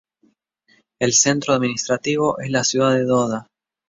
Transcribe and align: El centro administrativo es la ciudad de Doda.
El 0.99 1.13
centro 1.13 1.53
administrativo 1.53 2.39
es 2.39 2.49
la 2.49 2.63
ciudad 2.63 2.95
de 2.95 3.03
Doda. 3.03 3.45